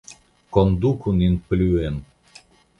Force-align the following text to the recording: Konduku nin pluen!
Konduku 0.57 1.09
nin 1.19 1.35
pluen! 1.47 1.95